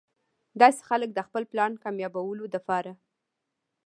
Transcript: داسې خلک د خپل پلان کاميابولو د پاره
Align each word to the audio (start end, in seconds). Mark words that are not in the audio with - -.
داسې 0.61 0.81
خلک 0.89 1.09
د 1.13 1.19
خپل 1.27 1.43
پلان 1.51 1.71
کاميابولو 1.83 2.43
د 2.53 2.55
پاره 2.67 2.93